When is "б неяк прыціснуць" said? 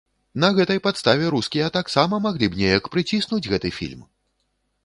2.55-3.43